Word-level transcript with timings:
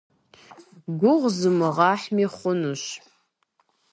Гугъу 0.99 1.31
зумыгъэхьми 1.37 2.25
хъунущ. 2.35 2.83